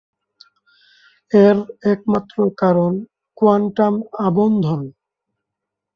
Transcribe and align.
এর 1.31 1.57
একমাত্র 1.93 2.37
কারণ 2.61 2.91
কোয়ান্টাম 3.37 3.93
আবন্ধন। 4.27 4.81